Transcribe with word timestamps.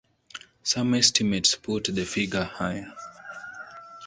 Some 0.63 0.95
estimates 0.95 1.53
put 1.53 1.83
the 1.83 2.05
figure 2.05 2.43
higher. 2.43 2.91